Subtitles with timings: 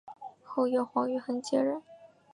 [0.43, 1.79] 后由黄玉衡接任。